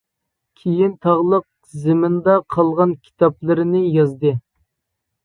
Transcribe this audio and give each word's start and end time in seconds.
كېيىن 0.59 0.93
تاغلىق 1.05 1.43
زېمىندا 1.81 2.37
قالغان 2.55 2.95
كىتابلىرىنى 3.09 3.83
يازدى. 3.99 4.33